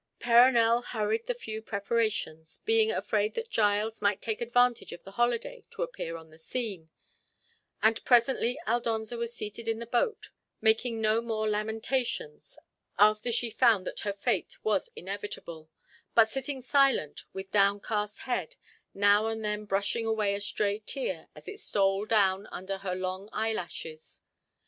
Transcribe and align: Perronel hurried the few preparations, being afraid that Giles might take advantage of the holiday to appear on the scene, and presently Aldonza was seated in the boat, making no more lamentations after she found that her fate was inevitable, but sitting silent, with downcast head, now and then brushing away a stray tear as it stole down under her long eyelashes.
Perronel 0.19 0.83
hurried 0.83 1.27
the 1.27 1.35
few 1.35 1.61
preparations, 1.61 2.57
being 2.65 2.89
afraid 2.89 3.35
that 3.35 3.51
Giles 3.51 4.01
might 4.01 4.19
take 4.19 4.41
advantage 4.41 4.91
of 4.93 5.03
the 5.03 5.11
holiday 5.11 5.63
to 5.69 5.83
appear 5.83 6.17
on 6.17 6.31
the 6.31 6.39
scene, 6.39 6.89
and 7.83 8.03
presently 8.03 8.57
Aldonza 8.65 9.15
was 9.15 9.35
seated 9.35 9.67
in 9.67 9.77
the 9.77 9.85
boat, 9.85 10.31
making 10.59 11.01
no 11.01 11.21
more 11.21 11.47
lamentations 11.47 12.57
after 12.97 13.31
she 13.31 13.51
found 13.51 13.85
that 13.85 13.99
her 13.99 14.11
fate 14.13 14.57
was 14.63 14.89
inevitable, 14.95 15.69
but 16.15 16.27
sitting 16.27 16.61
silent, 16.61 17.25
with 17.31 17.51
downcast 17.51 18.21
head, 18.21 18.55
now 18.95 19.27
and 19.27 19.45
then 19.45 19.65
brushing 19.65 20.07
away 20.07 20.33
a 20.33 20.41
stray 20.41 20.79
tear 20.79 21.27
as 21.35 21.47
it 21.47 21.59
stole 21.59 22.07
down 22.07 22.47
under 22.47 22.79
her 22.79 22.95
long 22.95 23.29
eyelashes. 23.31 24.21